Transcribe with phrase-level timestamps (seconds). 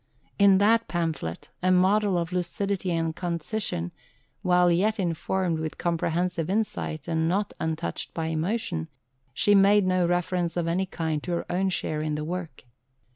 [0.39, 3.93] In that pamphlet a model of lucidity and concision
[4.41, 8.87] while yet informed with comprehensive insight, and not untouched by emotion
[9.31, 12.63] she made no reference of any kind to her own share in the work.